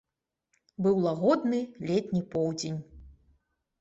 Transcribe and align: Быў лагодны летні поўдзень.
Быў 0.87 0.95
лагодны 1.07 1.59
летні 1.91 2.21
поўдзень. 2.33 2.79